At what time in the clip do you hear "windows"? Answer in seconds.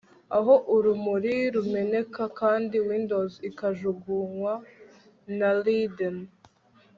2.89-3.33